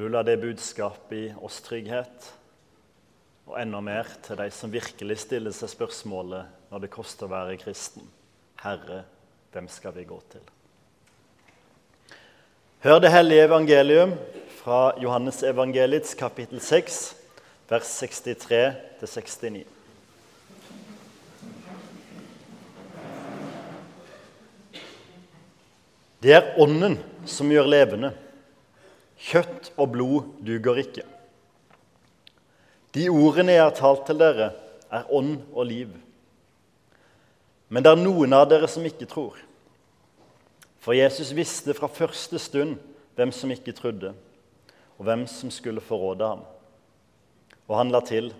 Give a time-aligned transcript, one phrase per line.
[0.00, 2.28] Du la det budskapet i oss trygghet,
[3.44, 7.58] og enda mer til de som virkelig stiller seg spørsmålet når det koster å være
[7.60, 8.06] kristen.
[8.62, 9.02] Herre,
[9.52, 10.46] hvem skal vi gå til?
[12.86, 14.14] Hør det hellige evangelium
[14.62, 16.96] fra Johannes evangeliets kapittel 6,
[17.68, 19.62] vers 63-69.
[26.24, 26.96] Det er Ånden
[27.28, 28.14] som gjør levende.
[29.20, 31.04] Kjøtt og blod duger ikke.
[32.94, 34.52] De ordene jeg har talt til dere,
[34.90, 35.90] er ånd og liv.
[37.70, 39.36] Men det er noen av dere som ikke tror.
[40.82, 42.78] For Jesus visste fra første stund
[43.14, 44.14] hvem som ikke trodde,
[44.98, 46.42] og hvem som skulle forråde ham.
[47.68, 48.32] Og han la til.: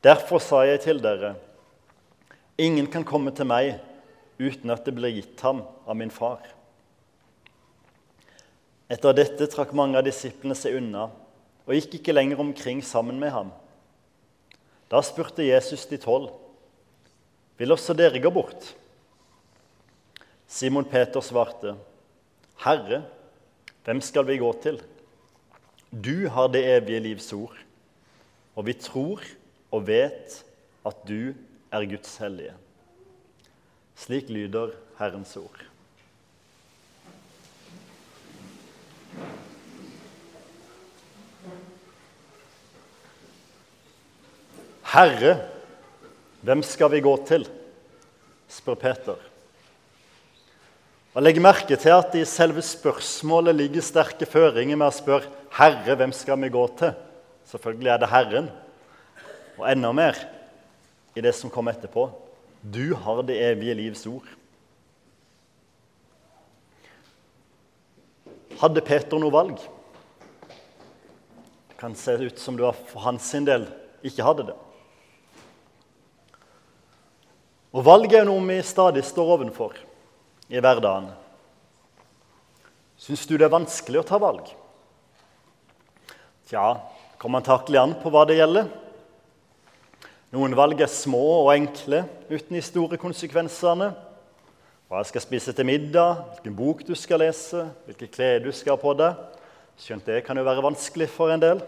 [0.00, 1.34] Derfor sa jeg til dere,
[2.56, 3.74] ingen kan komme til meg
[4.40, 6.40] uten at det blir gitt ham av min far.
[8.90, 11.06] Etter dette trakk mange av disiplene seg unna
[11.66, 13.52] og gikk ikke lenger omkring sammen med ham.
[14.90, 16.32] Da spurte Jesus de tolv,
[17.56, 18.74] 'Vil også dere gå bort?'
[20.48, 21.76] Simon Peter svarte,
[22.64, 23.04] 'Herre,
[23.84, 24.82] hvem skal vi gå til?'
[25.92, 27.56] Du har det evige livs ord,
[28.56, 29.22] og vi tror
[29.70, 30.44] og vet
[30.86, 31.34] at du
[31.72, 32.54] er Guds hellige.
[33.94, 35.69] Slik lyder Herrens ord.
[44.90, 45.36] Herre,
[46.42, 47.44] hvem skal vi gå til?
[48.50, 49.18] spør Peter.
[51.14, 55.94] Og Legg merke til at i selve spørsmålet ligger sterke føringer med å spørre Herre,
[55.98, 56.94] hvem skal vi gå til?
[57.50, 58.50] Selvfølgelig er det Herren.
[59.58, 60.18] Og enda mer
[61.14, 62.08] i det som kommer etterpå.
[62.62, 64.26] Du har det evige livs ord.
[68.60, 69.62] Hadde Peter noe valg?
[71.70, 73.70] Det kan se ut som det var for hans del
[74.06, 74.58] ikke hadde det.
[77.70, 79.76] Og valg er noe vi stadig står ovenfor
[80.50, 81.06] i hverdagen.
[82.98, 84.50] Syns du det er vanskelig å ta valg?
[86.50, 86.74] Tja,
[87.20, 88.66] kommer antakelig an på hva det gjelder.
[90.34, 93.92] Noen valg er små og enkle uten de store konsekvensene.
[94.90, 98.74] Hva jeg skal spise til middag, hvilken bok du skal lese, hvilke klær du skal
[98.74, 99.26] ha på deg.
[99.78, 101.62] Skjønt det kan jo være vanskelig for en del.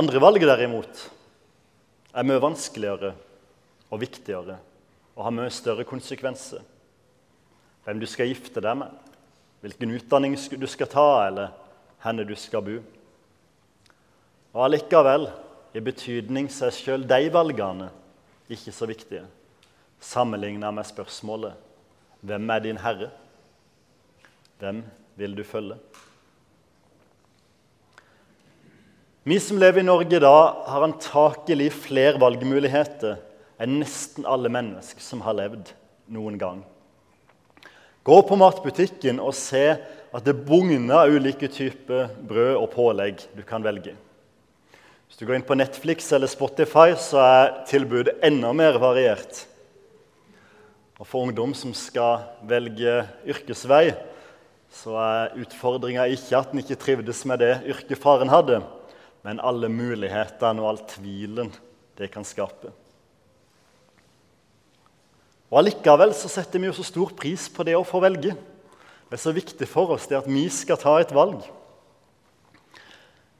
[0.00, 1.08] Andre valg, derimot,
[2.16, 3.12] er mye vanskeligere
[3.90, 4.58] og viktigere
[5.16, 6.62] og har mye større konsekvenser.
[7.84, 8.92] Hvem du skal gifte deg med,
[9.60, 11.52] hvilken utdanning du skal ta, eller
[12.00, 12.78] hvor du skal bo.
[14.54, 15.28] Og allikevel,
[15.70, 17.90] i betydning så er sjøl de valgene
[18.50, 19.22] ikke så viktige
[20.00, 21.68] sammenligna med spørsmålet
[22.24, 23.08] hvem er din herre?
[24.60, 24.82] Hvem
[25.16, 25.76] vil du følge?
[29.24, 30.36] Vi som lever i Norge da,
[30.68, 33.20] har antakelig flere valgmuligheter
[33.60, 35.72] enn nesten alle mennesker som har levd
[36.10, 36.62] noen gang.
[38.02, 39.64] Gå på matbutikken og se
[40.10, 43.92] at det bugner ulike typer brød og pålegg du kan velge.
[45.10, 49.44] Hvis du går inn på Netflix eller Spotify, så er tilbudet enda mer variert.
[51.00, 53.90] Og For ungdom som skal velge yrkesvei,
[54.70, 58.60] så er utfordringa ikke at en ikke trivdes med det yrket faren hadde,
[59.26, 61.50] men alle mulighetene og all tvilen
[61.98, 62.70] det kan skape.
[65.50, 68.36] Og Allikevel så setter vi jo så stor pris på det å få velge.
[69.10, 71.42] Det er så viktig for oss det at vi skal ta et valg.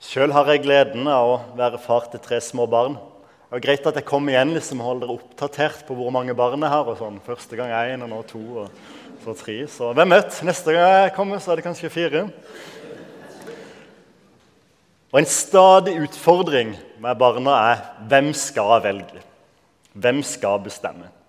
[0.02, 2.96] Sjøl har jeg gleden av å være far til tre små barn.
[3.50, 6.34] Det er greit at jeg kommer igjen liksom, og holder dere oppdatert på hvor mange
[6.38, 6.90] barn jeg har.
[6.90, 7.20] og sånn.
[7.22, 9.56] Første gang én, og nå to, og så tre.
[9.70, 10.42] Så hvem vet?
[10.46, 12.24] Neste gang jeg kommer, så er det kanskje fire.
[15.10, 19.22] Og En stadig utfordring med barna er hvem skal velge?
[19.94, 21.19] Hvem skal bestemme?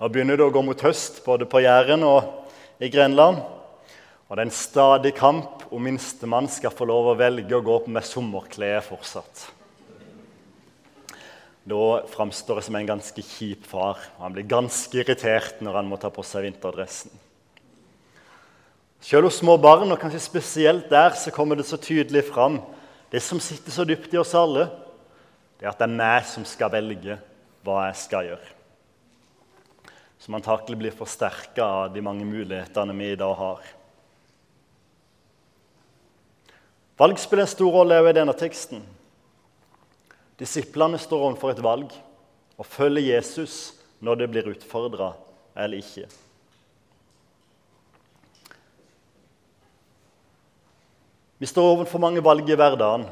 [0.00, 2.46] Nå begynner det å gå mot høst både på Jæren og
[2.80, 3.42] i Grenland.
[4.30, 7.74] Og det er en stadig kamp om minstemann skal få lov å velge å gå
[7.92, 9.42] med sommerklær fortsatt.
[11.68, 14.00] Da framstår jeg som en ganske kjip far.
[14.16, 17.12] og Han blir ganske irritert når han må ta på seg vinterdressen.
[19.04, 22.56] Selv hos små barn, og kanskje spesielt der, så kommer det så tydelig fram
[23.12, 24.64] det som sitter så dypt i oss alle,
[25.60, 27.18] det er at det er meg som skal velge
[27.64, 28.59] hva jeg skal gjøre
[30.20, 33.60] som antakelig blir forsterka av de mange mulighetene vi i dag har.
[37.00, 38.82] Valg spiller en stor rolle i denne teksten.
[40.40, 41.94] Disiplene står overfor et valg
[42.60, 43.54] og følger Jesus
[44.04, 45.14] når det blir utfordra
[45.56, 46.04] eller ikke.
[51.40, 53.06] Vi står overfor mange valg i hverdagen,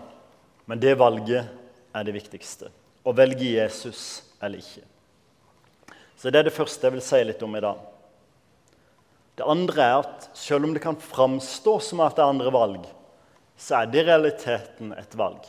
[0.68, 1.48] men det valget
[1.96, 2.68] er det viktigste.
[3.08, 4.84] Å velge Jesus eller ikke.
[6.18, 7.78] Så Det er det første jeg vil si litt om i dag.
[9.38, 12.88] Det andre er at selv om det kan framstå som at det er andre valg,
[13.58, 15.46] så er det i realiteten et valg.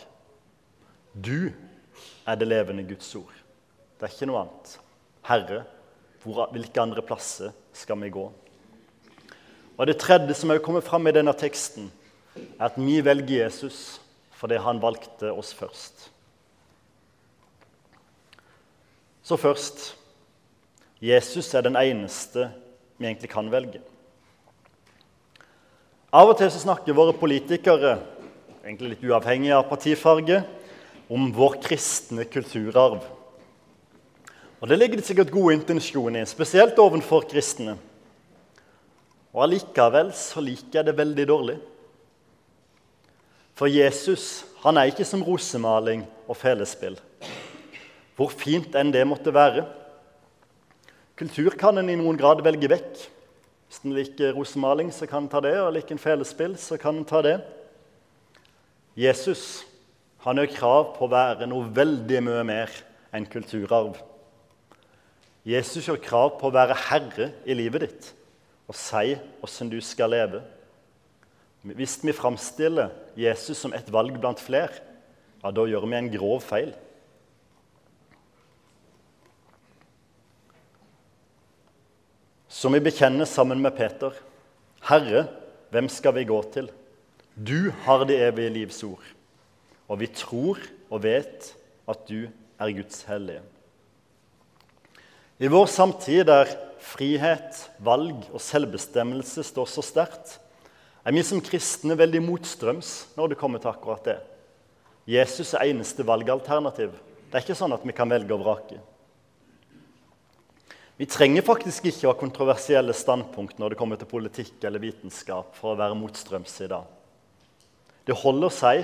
[1.14, 1.50] Du
[2.30, 3.34] er det levende Guds ord.
[3.98, 4.76] Det er ikke noe annet.
[5.26, 5.64] Herre,
[6.22, 8.28] hvor, hvilke andre plasser skal vi gå?
[9.80, 11.90] Og Det tredje som også kommer fram i denne teksten,
[12.60, 14.00] er at vi velger Jesus
[14.40, 16.10] fordi han valgte oss først.
[19.24, 19.99] Så først
[21.00, 22.50] Jesus er den eneste
[23.00, 23.80] vi egentlig kan velge.
[26.12, 28.00] Av og til så snakker våre politikere,
[28.66, 30.42] egentlig litt uavhengig av partifarge,
[31.10, 33.06] om vår kristne kulturarv.
[34.60, 37.78] Og Det ligger det sikkert gode intensjoner i, spesielt overfor kristne.
[39.32, 41.58] Og Allikevel så liker jeg det veldig dårlig.
[43.56, 46.98] For Jesus han er ikke som rosemaling og felespill.
[48.18, 49.64] Hvor fint enn det måtte være.
[51.20, 53.00] Kultur kan en i noen grad velge vekk.
[53.68, 56.96] Hvis en liker rosemaling, så kan en ta det, og liker en felespill, så kan
[56.96, 57.38] en ta det.
[58.96, 59.66] Jesus
[60.24, 62.72] han har krav på å være noe veldig mye mer
[63.16, 64.00] enn kulturarv.
[65.48, 68.10] Jesus har krav på å være herre i livet ditt
[68.70, 70.44] og si åssen du skal leve.
[71.64, 74.84] Hvis vi framstiller Jesus som et valg blant flere,
[75.40, 76.76] ja, da gjør vi en grov feil.
[82.60, 84.12] Så vi bekjenner sammen med Peter.
[84.84, 85.22] Herre,
[85.72, 86.66] hvem skal vi gå til?
[87.32, 89.06] Du har det evige livs ord,
[89.88, 90.60] og vi tror
[90.90, 91.54] og vet
[91.88, 92.28] at du
[92.60, 93.46] er Guds hellige.
[95.40, 96.52] I vår samtid, der
[96.84, 100.36] frihet, valg og selvbestemmelse står så sterkt,
[101.08, 104.20] er vi som kristne veldig motstrøms når det kommer til akkurat det.
[105.08, 106.92] Jesus er eneste valgalternativ.
[107.30, 108.84] Det er ikke sånn at vi kan velge og vrake.
[111.00, 115.54] Vi trenger faktisk ikke å ha kontroversielle standpunkt når det kommer til politikk eller vitenskap
[115.56, 116.90] for å være motstrøms i dag.
[118.04, 118.82] Det holder å si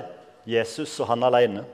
[0.48, 1.66] Jesus og han alene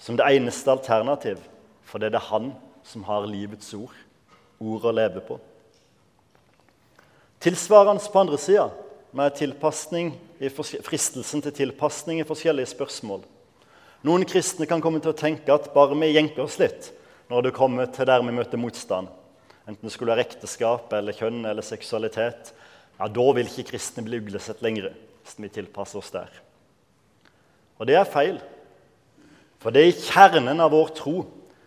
[0.00, 1.42] som det eneste alternativ,
[1.84, 2.54] for det er han
[2.88, 3.92] som har livets ord,
[4.64, 5.36] ord å leve på.
[7.44, 8.70] Tilsvarende på andre sida
[9.12, 9.42] med
[10.86, 13.20] fristelsen til tilpasning i forskjellige spørsmål.
[14.08, 16.88] Noen kristne kan komme til å tenke at bare vi jenker oss litt
[17.28, 19.12] når det kommer til der vi møter motstand,
[19.64, 22.52] enten det skulle være ekteskap eller kjønn eller seksualitet,
[22.98, 24.92] ja, da vil ikke kristne bli uglesett lenger
[25.24, 26.30] hvis vi tilpasser oss der.
[27.80, 28.36] Og det er feil.
[29.58, 31.16] For det er i kjernen av vår tro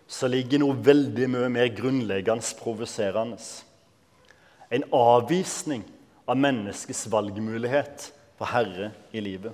[0.08, 3.40] så ligger noe veldig mye mer grunnleggende provoserende.
[4.72, 5.84] En avvisning
[6.28, 9.52] av menneskets valgmulighet for Herre i livet.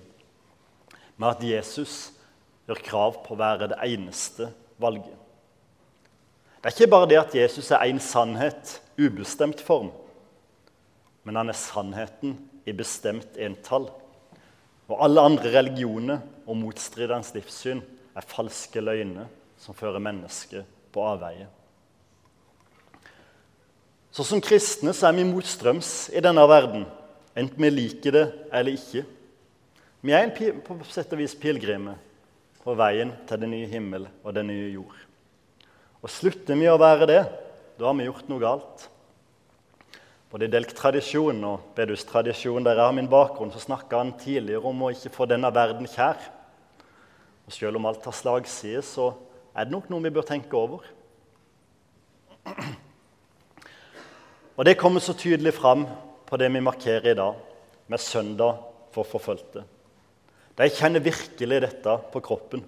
[1.17, 2.11] Med at Jesus
[2.67, 4.51] gjør krav på å være det eneste
[4.81, 5.22] valget.
[6.63, 9.89] Det er ikke bare det at Jesus er én sannhet, ubestemt form.
[11.27, 13.89] Men han er sannheten i bestemt entall.
[14.87, 17.81] Og alle andre religioner og motstriderens livssyn
[18.15, 19.27] er falske løgner
[19.59, 20.63] som fører mennesket
[20.95, 21.49] på avveie.
[24.13, 26.87] Så som kristne så er vi motstrøms i denne verden,
[27.35, 29.03] enten vi liker det eller ikke.
[29.99, 31.99] Vi er en, på sett og vis pilegrimer
[32.63, 35.02] på veien til den nye himmel og den nye jord.
[36.03, 37.21] Og slutter vi å være det,
[37.79, 38.89] da har vi gjort noe galt.
[40.33, 44.81] Både i delktradisjonen og bedus-tradisjonen, der jeg har min bakgrunn, så snakka han tidligere om
[44.83, 46.17] å ikke få denne verden kjær.
[47.45, 49.11] Og Selv om alt har slagside, så
[49.53, 50.87] er det nok noe vi bør tenke over.
[54.57, 55.85] Og Det kommer så tydelig fram
[56.27, 57.37] på det vi markerer i dag,
[57.87, 58.59] med søndag
[58.93, 59.63] for forfulgte.
[60.57, 62.61] De kjenner virkelig dette på kroppen,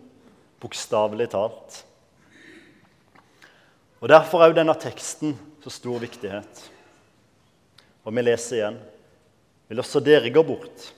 [0.61, 1.83] bokstavelig talt.
[4.05, 5.31] Og Derfor er jo denne teksten
[5.63, 6.59] så stor viktighet.
[8.05, 8.77] Og vi leser igjen.
[9.65, 10.91] Vil også dere gå bort?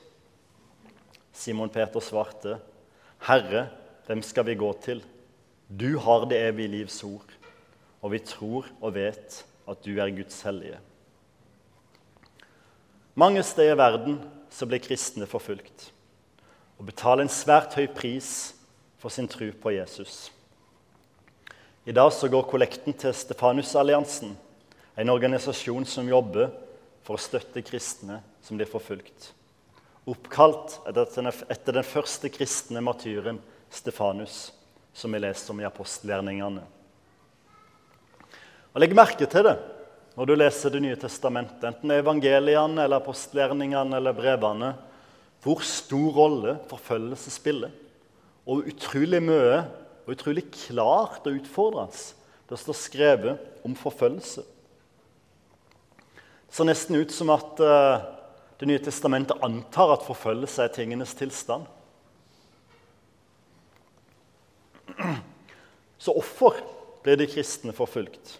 [1.32, 2.58] Simon Peter svarte,
[3.24, 3.70] Herre,
[4.10, 5.00] hvem skal vi gå til?
[5.72, 7.32] Du har det evige livs ord,
[8.04, 9.40] og vi tror og vet
[9.72, 10.84] at du er Guds hellige.
[13.16, 14.20] Mange steder i verden
[14.52, 15.94] så blir kristne forfulgt
[16.76, 18.52] og betaler en svært høy pris
[19.00, 20.28] for sin tro på Jesus.
[21.88, 24.34] I dag så går kollekten til Stefanusalliansen,
[25.00, 26.50] en organisasjon som jobber
[27.08, 29.30] for å støtte kristne som blir forfulgt.
[30.04, 33.40] Oppkalt etter den første kristne martyren
[33.72, 34.50] Stefanus,
[34.92, 36.66] som vi leser om i apostelgjerningene.
[38.76, 39.56] Og Legg merke til det
[40.20, 44.76] når du leser Det nye testamentet, enten evangeliene, eller apostelgjerningene eller brevene,
[45.40, 47.72] hvor stor rolle forfølgelse spiller.
[48.44, 49.62] Og utrolig mye
[50.08, 52.16] og utrolig klart og utfordrende
[52.48, 54.44] det står skrevet om forfølgelse.
[56.48, 58.14] Det ser nesten ut som at uh,
[58.58, 61.68] Det nye testamentet antar at forfølgelse er tingenes tilstand.
[66.02, 66.58] Så hvorfor
[67.06, 68.40] blir de kristne forfulgt?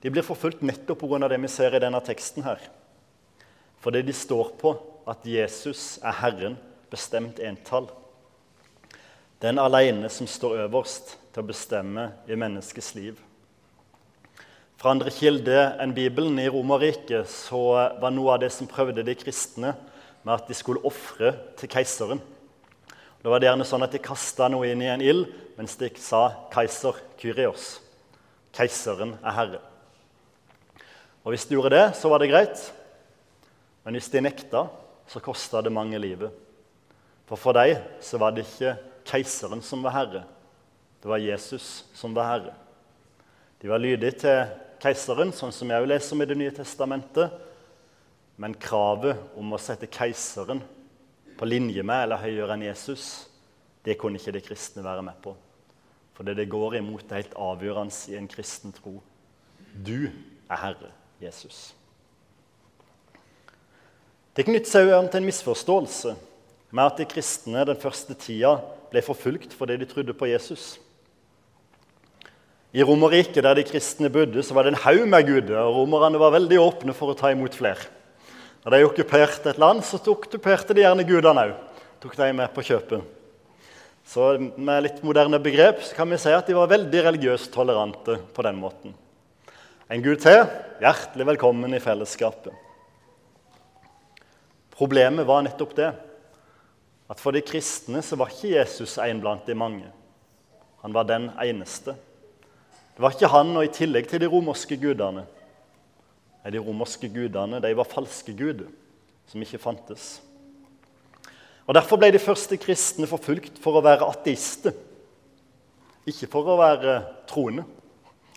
[0.00, 1.28] De blir forfulgt nettopp pga.
[1.28, 2.42] det vi ser i denne teksten.
[2.48, 2.60] her.
[3.80, 4.72] Fordi de står på
[5.06, 6.56] at Jesus er Herren,
[6.90, 7.90] bestemt entall.
[9.42, 13.18] Den alene som står øverst til å bestemme i menneskets liv.
[14.80, 17.60] Fra andre kilder enn Bibelen i Romerriket så
[18.00, 19.74] var noe av det som prøvde de kristne
[20.22, 22.20] med at de skulle ofre til keiseren.
[23.20, 25.88] Da var det gjerne sånn at De kasta noe inn i en ild mens de
[26.00, 27.80] sa 'Keiser Kyrios'.
[28.52, 29.60] Keiseren er herre.
[31.24, 32.72] Og Hvis de gjorde det, så var det greit.
[33.84, 34.68] Men hvis de nekta,
[35.08, 36.30] så kosta det mange livet.
[37.26, 40.22] For for dem så var det ikke keiseren som var herre.
[41.02, 42.54] Det var Jesus som var herre.
[43.60, 47.32] De var lydige til keiseren, sånn som jeg leser om i Det nye testamentet.
[48.36, 50.60] Men kravet om å sette keiseren
[51.38, 53.28] på linje med eller høyere enn Jesus,
[53.84, 55.32] det kunne ikke de kristne være med på.
[56.16, 58.98] For det går imot er helt avgjørende i en kristen tro.
[59.72, 60.92] Du er herre.
[61.20, 61.74] Jesus.
[64.36, 66.10] Det knytter seg til en misforståelse
[66.76, 68.58] med at de kristne den første tida
[68.96, 70.76] ble forfulgt fordi de trodde på Jesus.
[72.76, 75.56] I Romerriket, der de kristne bodde, så var det en haug med guder.
[75.60, 77.88] og Romerne var veldig åpne for å ta imot flere.
[78.64, 81.54] Når de okkuperte et land, så okkuperte de gjerne gudene òg.
[82.02, 83.04] Tok de med på kjøpet.
[84.06, 88.18] Så med litt moderne begrep så kan vi si at de var veldig religiøst tolerante
[88.34, 88.94] på den måten.
[89.90, 90.44] En Gud til,
[90.82, 92.52] hjertelig velkommen i fellesskapet.
[94.76, 95.94] Problemet var nettopp det
[97.08, 99.86] at for de kristne så var ikke Jesus en blant de mange.
[100.82, 101.94] Han var den eneste.
[102.96, 105.26] Det var ikke han og i tillegg til de romerske gudene.
[106.42, 108.70] Nei, De romerske gudene de var falske guder
[109.26, 110.20] som ikke fantes.
[111.66, 114.74] Og Derfor ble de første kristne forfulgt for å være ateister,
[116.06, 117.64] ikke for å være troende.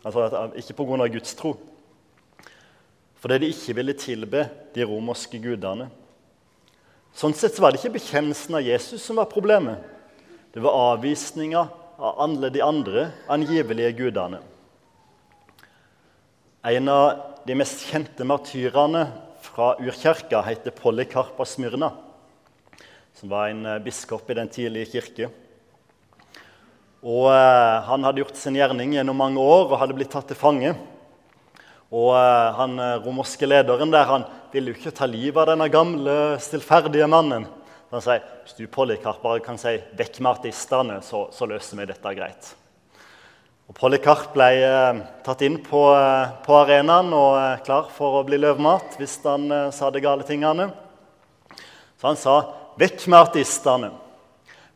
[0.02, 1.08] Altså ikke pga.
[1.14, 1.54] Guds tro.
[3.20, 5.90] Fordi de ikke ville tilbe de romerske gudene.
[7.16, 9.82] Sånn sett var det ikke bekjennelsen av Jesus som var problemet.
[10.54, 11.66] Det var avvisninga
[12.00, 14.40] av alle de andre angivelige gudene.
[16.64, 19.06] En av de mest kjente martyrene
[19.44, 21.92] fra urkirka heter Polykarp av Smyrna,
[23.16, 25.30] som var en eh, biskop i den tidlige kirke.
[27.00, 30.40] Og eh, Han hadde gjort sin gjerning gjennom mange år og hadde blitt tatt til
[30.40, 30.74] fange.
[31.90, 35.70] Og eh, han eh, romerske lederen der, han ville jo ikke ta livet av denne
[35.72, 37.46] gamle, stillferdige mannen.
[37.90, 41.86] Han sier hvis du Polikarp, bare kan si 'vekk med artistene', så, så, løser vi
[41.90, 42.56] dette greit.
[43.70, 48.26] Og Polikarp ble eh, tatt inn på, eh, på arenaen og eh, klar for å
[48.26, 50.70] bli løvmat hvis han eh, sa de gale tingene.
[52.02, 52.36] Så han sa
[52.78, 53.92] 'vekk med artistene'.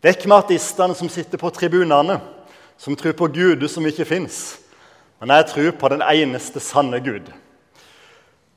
[0.02, 2.20] Vekk med artistene som sitter på tribunene,
[2.78, 4.60] som tror på guder som ikke fins.
[5.20, 7.32] Men jeg tror på den eneste sanne Gud.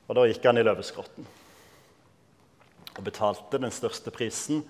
[0.07, 1.27] Og da gikk han i løveskrotten
[2.97, 4.63] og betalte den største prisen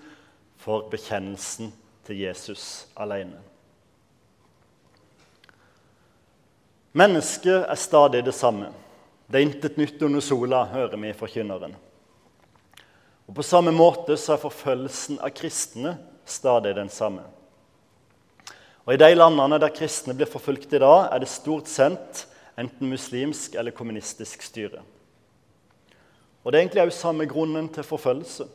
[0.60, 1.70] for bekjennelsen
[2.04, 3.38] til Jesus alene.
[6.98, 8.72] Mennesket er stadig det samme.
[9.28, 11.76] Det er intet nytt under sola, hører vi forkynneren.
[13.28, 17.22] Og På samme måte så er forfølgelsen av kristne stadig den samme.
[18.88, 22.24] Og I de landene der kristne blir forfulgt i dag, er det stort sett
[22.58, 24.80] enten muslimsk eller kommunistisk styre.
[26.48, 28.46] Og Det er egentlig også samme grunnen til forfølgelse.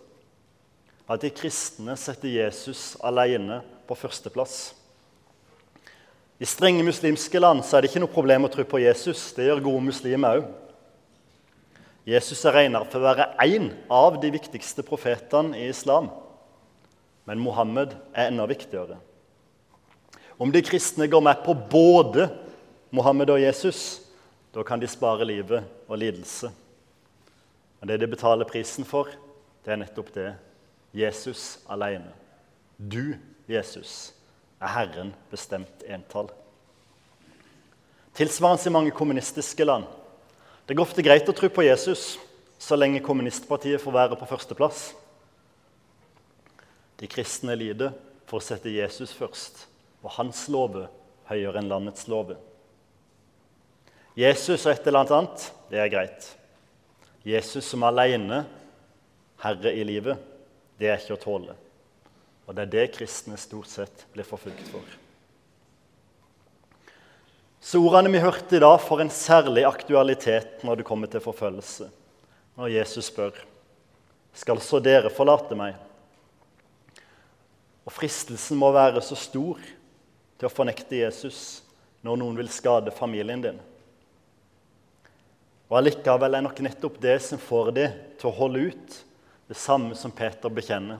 [1.06, 4.72] At de kristne setter Jesus alene på førsteplass.
[6.42, 9.28] I strenge muslimske land er det ikke noe problem å tro på Jesus.
[9.38, 10.48] Det gjør gode muslimer òg.
[12.10, 16.10] Jesus er regnet for å være én av de viktigste profetene i islam.
[17.30, 18.98] Men Mohammed er enda viktigere.
[20.42, 22.26] Om de kristne går med på både
[22.90, 24.02] Mohammed og Jesus,
[24.50, 26.56] da kan de spare livet og lidelse.
[27.84, 29.10] Men det de betaler prisen for,
[29.66, 30.30] det er nettopp det
[30.96, 32.13] Jesus alene.
[32.78, 34.13] Du, Jesus,
[34.56, 36.30] er Herren bestemt entall.
[38.16, 39.84] Tilsvarende i mange kommunistiske land.
[40.63, 42.13] Det går ofte greit å tro på Jesus
[42.56, 44.86] så lenge kommunistpartiet får være på førsteplass.
[47.04, 47.92] De kristne lider
[48.30, 49.66] for å sette Jesus først
[50.06, 50.88] og hans lover
[51.28, 52.40] høyere enn landets lover.
[54.16, 56.30] Jesus og et eller annet annet, det er greit.
[57.24, 58.44] Jesus som alene
[59.44, 60.20] herre i livet,
[60.80, 61.56] det er ikke å tåle.
[62.48, 64.84] Og det er det kristne stort sett blir forfulgt for.
[67.63, 71.88] Så ordene vi hørte i dag, får en særlig aktualitet når det kommer til forfølgelse.
[72.60, 73.38] Når Jesus spør
[74.36, 75.77] skal så dere forlate meg.
[77.88, 81.62] Og fristelsen må være så stor til å fornekte Jesus
[82.03, 83.62] når noen vil skade familien din.
[85.74, 88.98] Og Allikevel er nok nettopp det som får dem til å holde ut,
[89.50, 91.00] det samme som Peter bekjenner.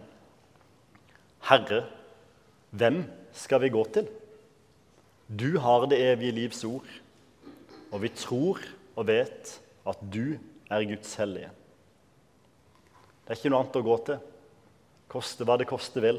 [1.46, 1.84] Herre,
[2.74, 3.04] hvem
[3.38, 4.08] skal vi gå til?
[5.30, 6.88] Du har det evige livs ord,
[7.94, 8.64] og vi tror
[8.96, 9.52] og vet
[9.86, 10.40] at du
[10.74, 11.54] er Guds hellige.
[13.22, 14.26] Det er ikke noe annet å gå til.
[15.14, 16.18] Koste hva det koste vil.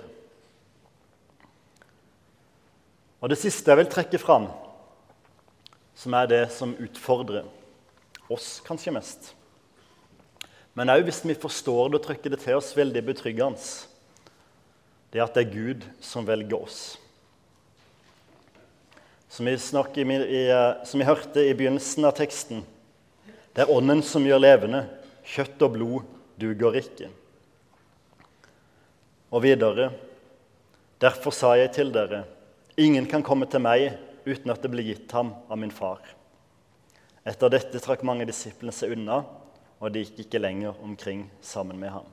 [3.19, 4.47] Og Det siste jeg vil trekke fram,
[5.99, 7.51] som er det som utfordrer
[8.33, 9.33] oss kanskje mest
[10.75, 13.63] Men òg hvis vi forstår det og trykker det til oss veldig betryggende,
[15.15, 16.79] det er at det er Gud som velger oss.
[19.31, 20.43] Som vi, i,
[20.87, 22.65] som vi hørte i begynnelsen av teksten.
[23.55, 24.83] Det er Ånden som gjør levende.
[25.23, 26.11] Kjøtt og blod
[26.43, 27.13] duger ikke.
[29.31, 29.93] Og videre.:
[30.99, 32.25] Derfor sa jeg til dere,
[32.77, 33.93] ingen kan komme til meg
[34.27, 36.03] uten at det blir gitt ham av min far.
[37.25, 39.23] Etter dette trakk mange disiplene seg unna,
[39.81, 42.09] og de gikk ikke lenger omkring sammen med ham.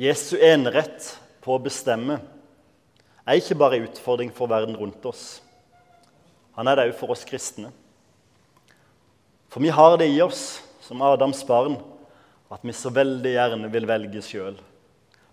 [0.00, 1.12] Jesu enerett
[1.44, 2.18] på å bestemme
[3.24, 5.40] er ikke bare en utfordring for verden rundt oss.
[6.56, 7.70] Han er det òg for oss kristne.
[9.52, 11.78] For vi har det i oss, som Adams barn,
[12.52, 14.56] at vi så veldig gjerne vil velge sjøl.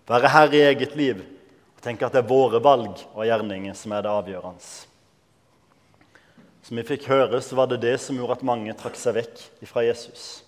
[0.08, 3.92] Være herre i eget liv og tenke at det er våre valg og gjerninger som
[3.96, 4.70] er det avgjørende.
[6.62, 9.44] Som vi fikk høre, så var det det som gjorde at mange trakk seg vekk
[9.68, 10.42] fra Jesus.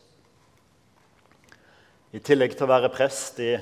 [2.12, 3.54] I tillegg til å være prest i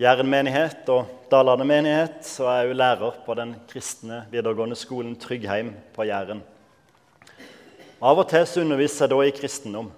[0.00, 5.12] Jæren menighet og Dalane menighet, så er jeg jo lærer på den kristne videregående skolen
[5.20, 6.40] Tryggheim på Jæren.
[8.00, 9.90] Av og til så underviser jeg da i kristendom.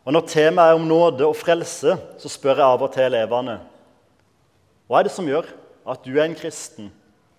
[0.00, 3.60] Og Når temaet er om nåde og frelse, så spør jeg av og til elevene
[4.90, 5.46] hva er det som gjør
[5.86, 6.88] at du er en kristen,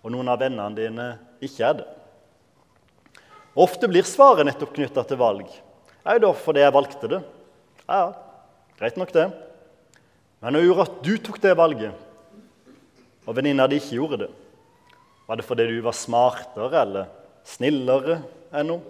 [0.00, 1.08] og noen av vennene dine
[1.44, 1.88] ikke er det.
[3.52, 5.48] Ofte blir svaret nettopp knytta til valg.
[6.02, 7.20] Jo da fordi jeg valgte det.
[7.84, 8.12] Ja,
[8.78, 9.26] greit nok det.
[10.42, 11.92] Men hva gjorde at du tok det valget,
[13.22, 14.30] og venninna di ikke gjorde det?
[15.28, 17.12] Var det fordi du var smartere eller
[17.46, 18.18] snillere
[18.50, 18.80] enn henne?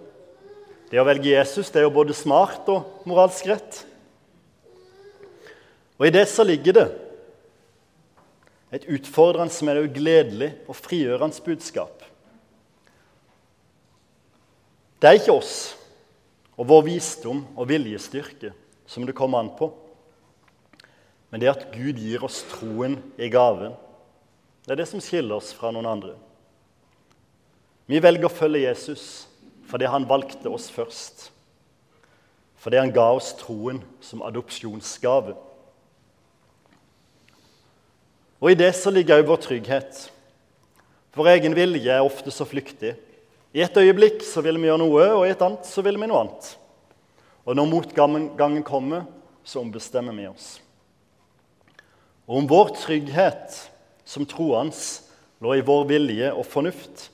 [0.89, 3.79] Det å velge Jesus det er jo både smart og moralsk rett.
[5.97, 6.83] Og i det så ligger det
[8.73, 12.05] et utfordrende, men også gledelig og frigjørende budskap.
[15.03, 15.55] Det er ikke oss
[16.55, 18.53] og vår visdom og viljestyrke
[18.87, 19.73] som det kommer an på
[21.33, 23.71] men det at Gud gir oss troen i gaven.
[24.61, 26.11] Det er det som skiller oss fra noen andre.
[27.89, 29.25] Vi velger å følge Jesus
[29.65, 31.31] fordi han valgte oss først.
[32.61, 35.33] Fordi han ga oss troen som adopsjonsgave.
[38.37, 40.03] Og I det så ligger òg vår trygghet.
[41.17, 42.93] Vår egen vilje er ofte så flyktig.
[43.53, 46.09] I et øyeblikk så vil vi gjøre noe, og i et annet så vil vi
[46.09, 46.47] noe annet.
[47.45, 49.05] Og når motgangen kommer,
[49.45, 50.55] så ombestemmer vi oss.
[52.25, 53.57] Og om vår trygghet
[54.07, 54.77] som troende
[55.43, 57.09] lå i vår vilje og fornuft,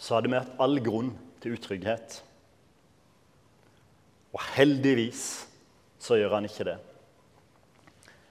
[0.00, 2.20] så hadde vi hatt all grunn til utrygghet.
[4.34, 5.24] Og heldigvis
[6.00, 6.78] så gjør han ikke det.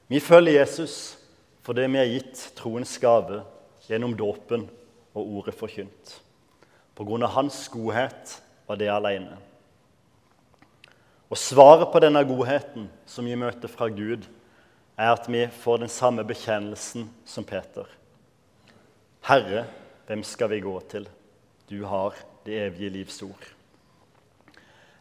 [0.10, 1.00] Vi følger Jesus
[1.65, 3.43] fordi vi er gitt troens gave
[3.86, 4.63] gjennom dåpen
[5.13, 6.15] og ordet forkynt.
[7.00, 8.34] På grunn av hans godhet
[8.68, 9.38] var det alene.
[11.32, 14.26] Og svaret på denne godheten som vi møter fra Gud,
[15.00, 17.88] er at vi får den samme bekjennelsen som Peter.
[19.30, 19.64] Herre,
[20.10, 21.08] hvem skal vi gå til?
[21.72, 23.48] Du har det evige livs ord.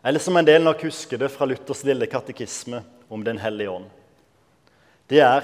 [0.07, 3.91] Eller som en del nok husker det fra Luthers lille katekisme om Den hellige ånd.
[5.11, 5.43] Det er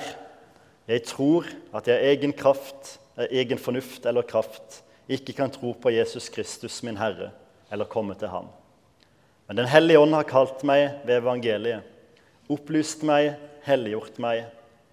[0.87, 6.29] jeg tror at jeg egen kraft, egen fornuft eller kraft ikke kan tro på Jesus
[6.33, 7.31] Kristus, min Herre,
[7.71, 8.49] eller komme til ham.
[9.47, 11.85] Men Den hellige ånd har kalt meg ved evangeliet,
[12.49, 14.45] opplyst meg helliggjort meg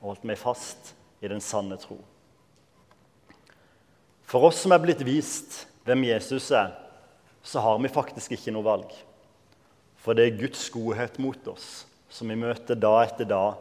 [0.02, 1.98] og holdt meg fast i den sanne tro.
[4.28, 6.72] For oss som er blitt vist hvem Jesus er,
[7.44, 8.92] så har vi faktisk ikke noe valg.
[10.02, 13.60] For det er Guds godhet mot oss, som vi møter dag etter dag,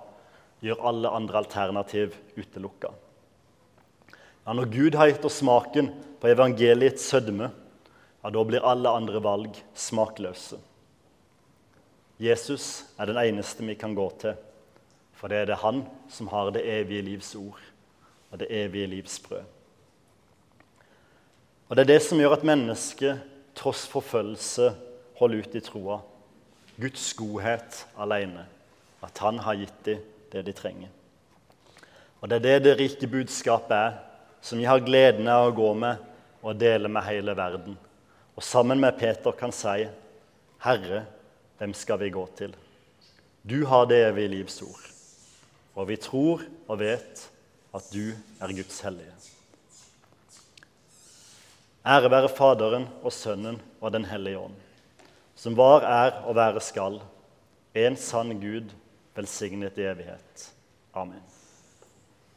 [0.61, 2.93] gjør alle andre alternativ utelukka.
[4.51, 7.53] Ja, når Gud har gitt oss smaken på evangeliets sødme,
[8.19, 10.59] ja, da blir alle andre valg smakløse.
[12.19, 12.65] Jesus
[12.99, 14.35] er den eneste vi kan gå til
[15.15, 17.63] For det er det Han som har det evige livs ord
[18.33, 19.47] og det evige livs brød.
[21.69, 23.23] Og Det er det som gjør at mennesket,
[23.55, 24.75] tross forfølgelse,
[25.23, 26.01] holder ut i troa.
[26.81, 28.49] Guds godhet alene.
[29.03, 29.99] At Han har gitt dem
[30.33, 30.89] det de trenger.
[32.21, 34.10] Og Det er det det rike budskapet er,
[34.41, 36.01] som jeg har gleden av å gå med
[36.41, 37.77] og dele med hele verden.
[38.37, 39.89] Og sammen med Peter kan si,
[40.59, 41.05] 'Herre,
[41.59, 42.55] hvem skal vi gå til?'
[43.43, 44.91] Du har det evige livs ord,
[45.75, 47.29] og vi tror og vet
[47.75, 49.15] at du er Guds hellige.
[51.87, 54.55] Ære være Faderen og Sønnen og Den hellige ånd,
[55.35, 57.01] som var, er og være skal,
[57.75, 58.69] en sann Gud,
[59.17, 60.51] velsignet i evighet.
[60.95, 61.40] Amen.